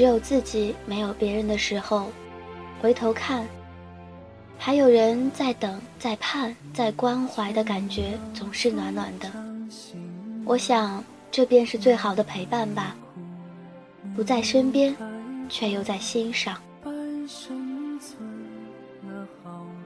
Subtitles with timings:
[0.00, 2.06] 只有自己，没有别人的时候，
[2.80, 3.46] 回头看，
[4.56, 9.30] 还有人在等、在盼、在关怀的感觉，总是暖暖的。
[10.46, 12.96] 我想，这便是最好的陪伴吧。
[14.16, 14.96] 不在身边，
[15.50, 16.56] 却又在心上。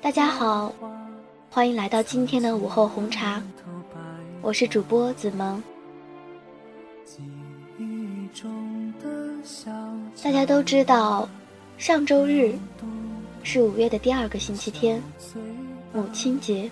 [0.00, 0.72] 大家好，
[1.50, 3.42] 欢迎来到今天的午后红茶，
[4.42, 5.60] 我是主播子萌。
[7.04, 7.20] 记
[7.80, 9.23] 忆中的
[10.22, 11.28] 大家都知道，
[11.76, 12.54] 上周日
[13.42, 15.02] 是五月的第二个星期天，
[15.92, 16.70] 母亲节。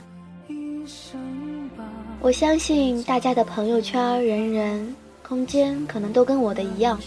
[2.20, 6.98] 我相信大家的朋友圈、人人空间可能都跟我的一样，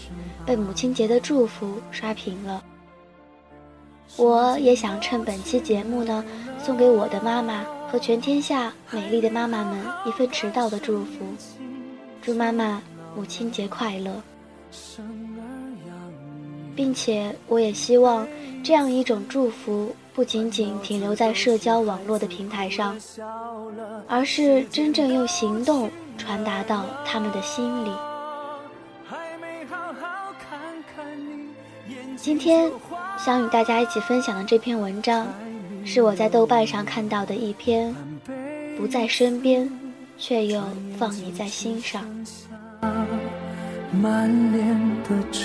[0.44, 2.62] 被母亲节的祝福刷屏了。
[4.16, 6.24] 我也想趁本期节目呢，
[6.62, 11.24] 送给我的妈妈和全天下美丽的妈妈们一份迟到的祝福，
[12.22, 12.80] 祝妈妈
[13.16, 14.22] 母亲节快乐。
[16.76, 18.28] 并且，我也希望
[18.62, 22.96] 这样一种祝福不仅仅停留在社交网络的平台上，
[24.06, 27.90] 而是真正用行动传达到他们的心里。
[32.16, 32.70] 今天
[33.18, 35.26] 想与大家一起分享的这篇文章，
[35.84, 37.94] 是我在豆瓣上看到的一篇
[38.76, 39.70] “不在身边，
[40.18, 40.62] 却又
[40.98, 42.04] 放你在心上”。
[43.92, 44.68] 满脸
[45.04, 45.40] 的皱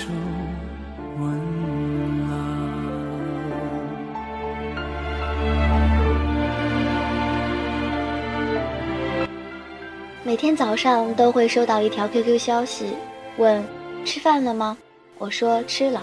[10.24, 12.94] 每天早上都会收到一条 QQ 消息，
[13.38, 13.60] 问
[14.04, 14.78] 吃饭了吗？
[15.18, 16.00] 我说吃了，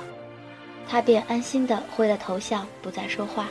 [0.90, 3.47] 他便安心的挥了头像，不再说话。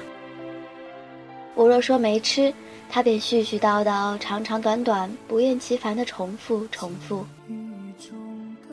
[1.54, 2.52] 我若说没吃，
[2.90, 7.24] 他便絮絮叨叨、长长短短、不厌其烦的重复重复。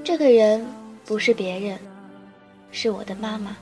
[0.03, 0.67] 这个人
[1.05, 1.79] 不是别人，
[2.71, 3.55] 是我的妈妈。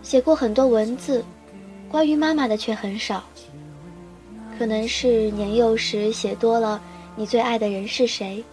[0.00, 1.22] 写过很多文字。
[1.88, 3.22] 关于妈妈的却很少，
[4.58, 6.80] 可能是年幼时写多了
[7.16, 8.44] “你最爱的人是谁”，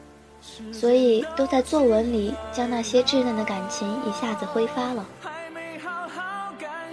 [0.72, 5.06] 所以都在作文里将那些稚嫩的感情一下子挥发了。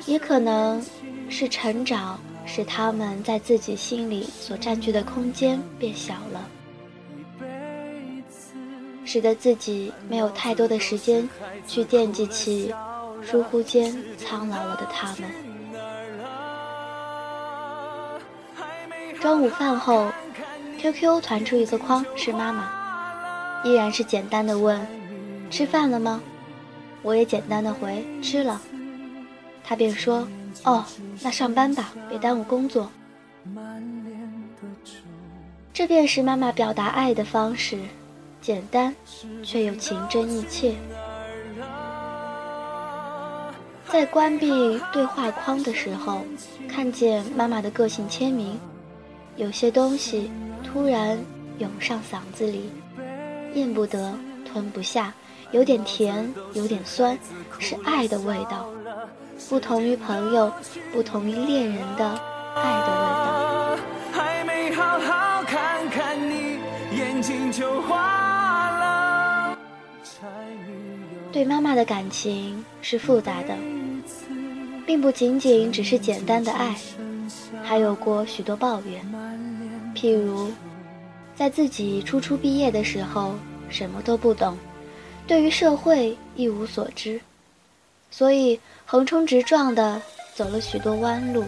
[0.06, 0.82] 也可能
[1.28, 6.48] 是成长使他们在自己心里所占据的空间变小了，
[9.04, 11.28] 使得自己没有太多的时间
[11.68, 12.74] 去惦记起
[13.22, 15.49] 疏忽间苍老了的他们。
[19.20, 20.10] 中午饭后
[20.78, 22.70] ，QQ 弹出一个框，是妈妈，
[23.62, 24.80] 依然是简单的问
[25.52, 26.22] ：“吃饭了吗？”
[27.02, 28.58] 我也简单的回：“吃了。”
[29.62, 30.26] 他便说
[30.64, 30.82] ：“哦，
[31.22, 32.90] 那上班吧，别耽误工作。”
[35.70, 37.78] 这便是妈妈表达爱的方式，
[38.40, 38.94] 简单
[39.42, 40.74] 却又情真意切。
[43.86, 46.22] 在关闭对话框的时候，
[46.66, 48.58] 看见妈妈的个性签名。
[49.40, 50.30] 有些东西
[50.62, 51.18] 突然
[51.56, 52.70] 涌上嗓子里，
[53.54, 54.12] 咽不得，
[54.44, 55.14] 吞不下，
[55.50, 57.18] 有点甜，有点酸，
[57.58, 58.68] 是爱的味道，
[59.48, 60.52] 不同于朋友，
[60.92, 62.06] 不同于恋人的
[62.54, 63.78] 爱的味道。
[64.12, 66.58] 还没好好看看你，
[66.94, 69.58] 眼睛就花了。
[71.32, 73.56] 对妈妈的感情是复杂的，
[74.86, 76.76] 并不仅仅只是简单的爱。
[77.62, 79.00] 还有过许多抱怨，
[80.00, 80.50] 譬如，
[81.36, 83.34] 在自己初初毕业的时候，
[83.68, 84.56] 什么都不懂，
[85.26, 87.20] 对于社会一无所知，
[88.10, 90.00] 所以横冲直撞的
[90.34, 91.44] 走了许多弯路，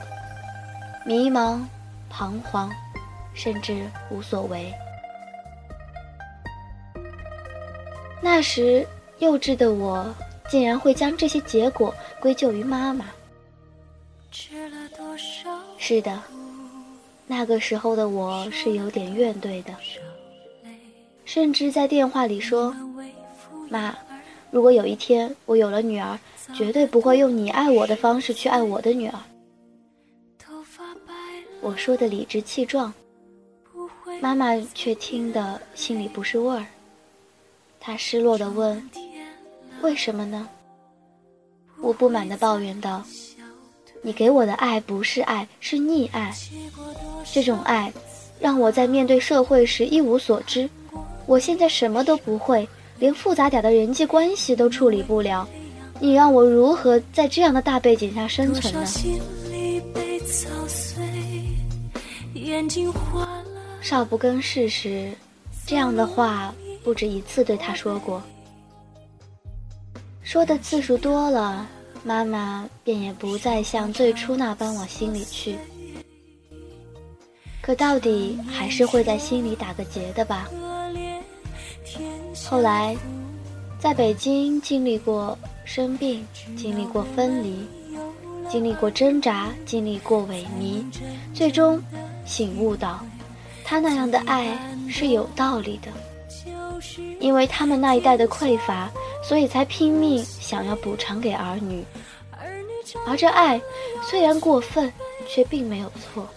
[1.07, 1.63] 迷茫、
[2.11, 2.71] 彷徨，
[3.33, 4.71] 甚至无所谓。
[8.21, 8.87] 那时
[9.21, 10.15] 幼稚的我，
[10.51, 13.07] 竟然会将这些结果归咎于妈妈。
[15.79, 16.23] 是的，
[17.33, 19.75] 那个时候的我是有点怨怼的，
[21.25, 22.77] 甚至在电话里说
[23.71, 23.97] ：“妈，
[24.51, 26.19] 如果有一天我有了女儿，
[26.53, 29.19] 绝对不会用你爱我的方式去爱我的女儿。”
[31.63, 32.93] 我说的理直气壮，
[34.21, 36.67] 妈妈却听得心里不是味儿。
[37.81, 38.91] 她失落地问
[39.81, 40.47] ：“为什么呢？”
[41.81, 43.03] 我不满地抱怨道
[44.03, 46.35] ：“你给我的爱不是爱，是溺爱。
[47.33, 47.93] 这种爱，
[48.41, 50.69] 让我在面对社会时一无所知。
[51.25, 52.69] 我现在什么都不会，
[52.99, 55.49] 连复杂点的人际关系都处理不了。
[56.01, 58.85] 你让我如何在这样的大背景下生存呢？”
[63.81, 65.13] 少不更事时，
[65.65, 66.53] 这样的话
[66.83, 68.21] 不止一次对他说过。
[70.23, 71.69] 说的次数多了，
[72.05, 75.57] 妈妈便也不再像最初那般往心里去。
[77.61, 80.49] 可到底还是会在心里打个结的吧。
[82.49, 82.97] 后来，
[83.79, 86.27] 在北京经历过生病，
[86.57, 87.67] 经历过分离，
[88.51, 90.85] 经历过挣扎，经历过萎靡，
[91.33, 91.81] 最终。
[92.25, 93.05] 醒悟到，
[93.65, 94.57] 他那样的爱
[94.89, 95.91] 是有道理的，
[97.21, 98.91] 因为他们那一代的匮乏，
[99.23, 101.85] 所以才拼命想要补偿给儿女。
[103.07, 103.61] 而这爱
[104.03, 104.93] 虽然过分，
[105.29, 106.29] 却并没有错。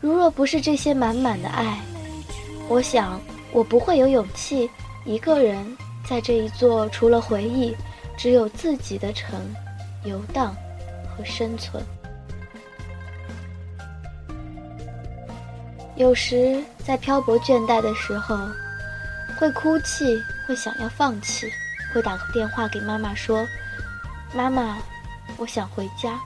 [0.00, 1.80] 如若不是这些满满的爱，
[2.68, 3.20] 我想
[3.52, 4.68] 我不会有勇气
[5.04, 5.76] 一个人
[6.08, 7.74] 在这一座除了回忆，
[8.16, 9.38] 只有自己的城
[10.04, 10.54] 游荡
[11.16, 11.82] 和生存。
[15.96, 18.38] 有时在漂泊倦怠的时候，
[19.38, 21.50] 会哭泣，会想要放弃，
[21.92, 23.48] 会打个电话给妈妈说
[24.36, 24.76] ：“妈妈，
[25.38, 26.20] 我想回家，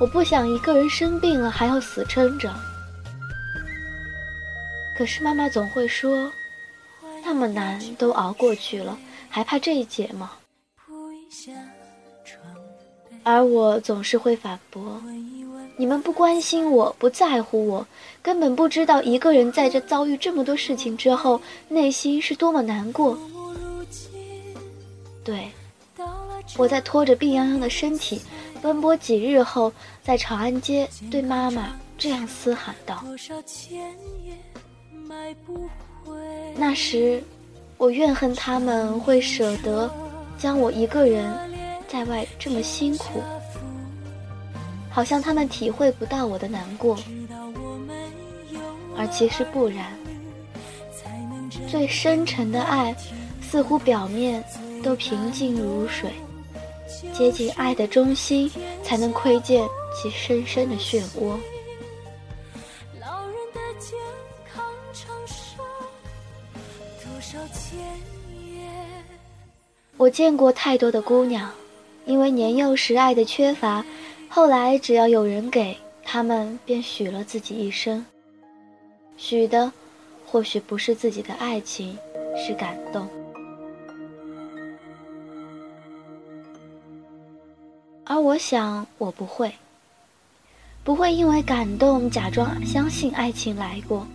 [0.00, 2.52] 我不想一个人生病了还要死撑着。”
[4.98, 6.30] 可是妈妈总会说
[7.24, 8.98] ：“那么难都熬过去了，
[9.28, 10.32] 还怕这一劫吗？”
[13.24, 15.00] 而我总是会反驳。
[15.76, 17.86] 你们不关心我，不在乎我，
[18.22, 23.18] 根本不知道一个人在这遭遇这么多事情之后，内心是多么难过。
[25.24, 25.50] 对，
[26.56, 28.20] 我在拖着病殃殃的身体，
[28.60, 29.72] 奔波几日后，
[30.02, 33.02] 在长安街对妈妈这样嘶喊道
[36.54, 37.22] ：“那时，
[37.78, 39.90] 我怨恨他们会舍得
[40.36, 41.32] 将我一个人
[41.88, 43.22] 在外这么辛苦。”
[44.92, 46.98] 好像他们体会不到我的难过，
[48.96, 49.86] 而其实不然。
[51.66, 52.94] 最深沉的爱，
[53.40, 54.44] 似乎表面
[54.82, 56.10] 都平静如水，
[57.14, 58.50] 接近爱的中心，
[58.82, 61.38] 才能窥见其深深的漩涡。
[69.96, 71.50] 我见过太多的姑娘，
[72.04, 73.82] 因为年幼时爱的缺乏。
[74.34, 78.02] 后来，只要有人给他们，便许了自己一生。
[79.18, 79.70] 许的，
[80.24, 81.98] 或许不是自己的爱情，
[82.34, 83.06] 是感动。
[88.04, 89.52] 而我想，我不会，
[90.82, 94.06] 不会因为感动假装相信爱情来过，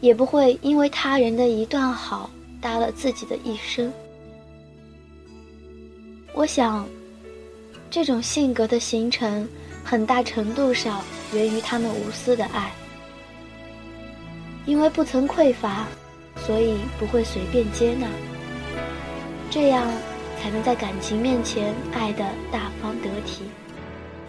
[0.00, 2.28] 也不会因为他人的一段好
[2.60, 3.92] 搭了自己的一生。
[6.34, 6.84] 我想。
[7.92, 9.48] 这种性格的形成，
[9.84, 12.70] 很大程度上源于他们无私的爱。
[14.66, 15.86] 因为不曾匮乏，
[16.36, 18.06] 所以不会随便接纳。
[19.50, 19.90] 这样，
[20.40, 23.42] 才能在感情面前爱得大方得体，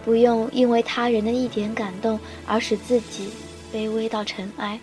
[0.04, 3.30] 不用因为他人的一点感动而使自己
[3.72, 4.80] 卑微到尘埃。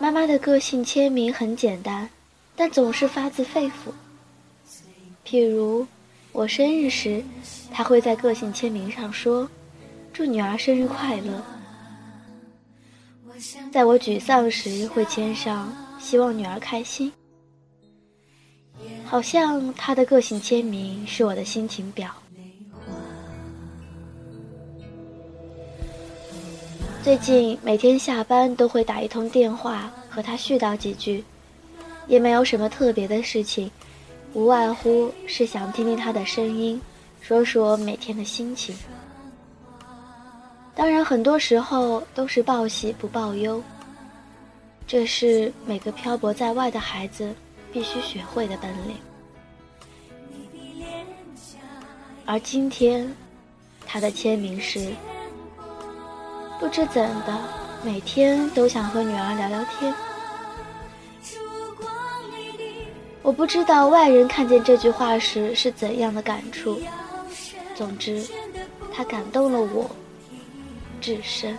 [0.00, 2.08] 妈妈的个性签名很简单，
[2.58, 3.92] 但总是发自肺腑。
[5.24, 5.86] 譬如
[6.32, 7.22] 我生日时，
[7.70, 9.48] 他会在个性签名上说
[10.12, 11.40] ：“祝女儿生日快乐。”
[13.70, 17.12] 在我沮丧时，会签上“希望女儿开心”。
[19.06, 22.12] 好像她的个性签名是我的心情表。
[27.04, 31.24] 最近每天下班都会打一通电话和他絮叨几句，
[32.08, 33.70] 也没有什么特别的事情，
[34.32, 36.80] 无外乎是想听听他的声音，
[37.20, 38.76] 说说每天的心情。
[40.74, 43.62] 当然，很多时候都是报喜不报忧，
[44.86, 47.34] 这是每个漂泊在外的孩子
[47.72, 48.96] 必须学会的本领。
[52.24, 53.12] 而今天，
[53.86, 54.88] 他的签名是。
[56.60, 57.38] 不知怎的，
[57.84, 59.94] 每天都想和女儿聊聊天。
[63.28, 66.80] 我不知道外人看见这句话时是怎样的感触。
[67.74, 68.26] 总之，
[68.90, 69.90] 它感动了我
[70.98, 71.54] 至深。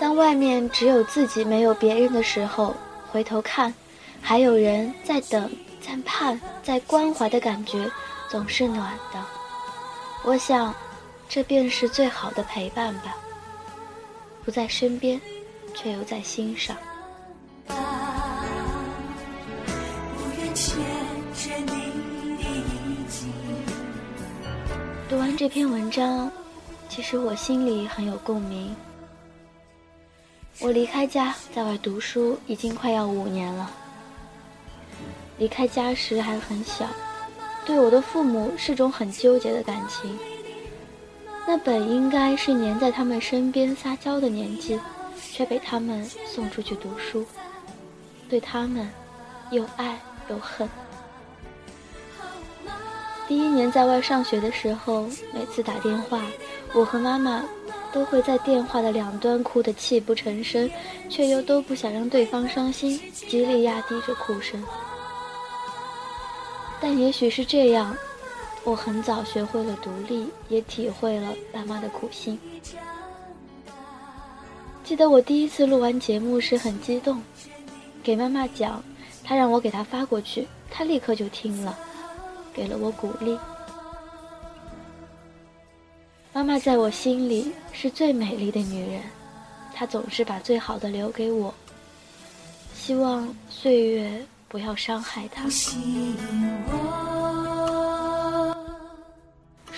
[0.00, 2.74] 当外面只有自己没有别人的时候，
[3.12, 3.72] 回头看，
[4.20, 5.48] 还有人在等、
[5.80, 7.88] 在盼、在关怀的感觉，
[8.28, 9.24] 总是暖的。
[10.24, 10.74] 我想，
[11.28, 13.14] 这便是最好的陪伴吧。
[14.44, 15.20] 不在身边，
[15.74, 16.76] 却又在心上。
[25.08, 26.30] 读完这篇文章，
[26.88, 28.74] 其实我心里很有共鸣。
[30.60, 33.70] 我离开家在外读书已经快要五年了。
[35.38, 36.86] 离开家时还很小，
[37.64, 40.16] 对我的父母是种很纠结的感情。
[41.46, 44.80] 那本应该是黏在他们身边撒娇的年纪，
[45.32, 47.24] 却被他们送出去读书，
[48.28, 48.88] 对他们
[49.50, 50.68] 又爱又恨。
[53.28, 56.20] 第一年在外上学的时候，每次打电话，
[56.72, 57.44] 我和妈妈
[57.92, 60.70] 都会在电话的两端哭得泣不成声，
[61.08, 64.62] 却又都不想让对方伤心，极力压低着哭声。
[66.80, 67.94] 但也许是这样。
[68.64, 72.38] 我很早学会了独立，也体会了爸妈的苦心。
[74.82, 77.22] 记得我第一次录完节目时很激动，
[78.02, 78.82] 给妈妈讲，
[79.22, 81.78] 她让我给她发过去，她立刻就听了，
[82.52, 83.38] 给了我鼓励。
[86.32, 89.02] 妈妈在我心里是最美丽的女人，
[89.74, 91.52] 她总是把最好的留给我，
[92.74, 95.44] 希望岁月不要伤害她。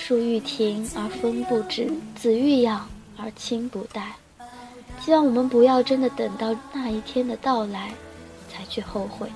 [0.06, 4.14] 树欲停而风不止，子欲养而亲不待。
[5.00, 7.90] 希望我们不要真的等到那一天的到来，
[8.48, 9.28] 才去后悔。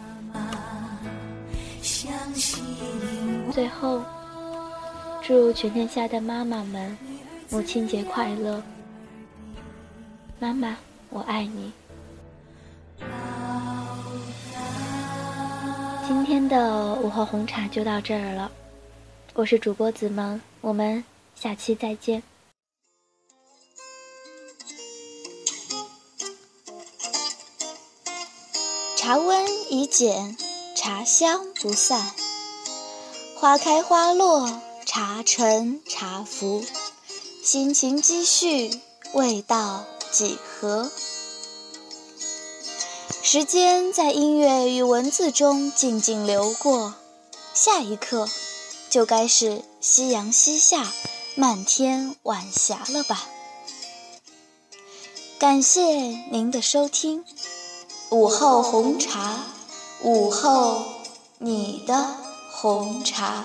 [3.50, 4.00] 最后，
[5.20, 6.96] 祝全天下的妈妈们
[7.48, 8.62] 母亲节快乐！
[10.38, 10.76] 妈妈，
[11.08, 11.72] 我爱你。
[16.06, 18.48] 今天的午后红茶就到这儿了。
[19.34, 22.22] 我是主播子萌，我们下期再见。
[28.96, 30.36] 茶温已减，
[30.76, 32.14] 茶香不散。
[33.36, 36.62] 花开花落，茶沉茶浮，
[37.42, 38.70] 心情积蓄，
[39.14, 40.90] 味道几何？
[43.22, 46.94] 时间在音乐与文字中静静流过，
[47.54, 48.28] 下一刻。
[48.90, 50.84] 就该是夕阳西下，
[51.36, 53.22] 漫天晚霞了吧？
[55.38, 55.82] 感谢
[56.32, 57.24] 您的收听，
[58.10, 59.44] 午后红茶，
[60.02, 60.82] 午后
[61.38, 62.16] 你的
[62.50, 63.44] 红茶。